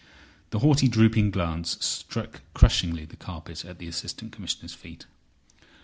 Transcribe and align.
The 0.49 0.57
haughty 0.57 0.87
drooping 0.87 1.29
glance 1.29 1.77
struck 1.85 2.41
crushingly 2.55 3.05
the 3.05 3.15
carpet 3.15 3.63
at 3.63 3.77
the 3.77 3.85
Assistant 3.87 4.31
Commissioner's 4.31 4.73
feet. 4.73 5.05